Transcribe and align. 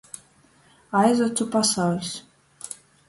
Aizocu 1.01 1.47
pasauļs. 1.57 2.15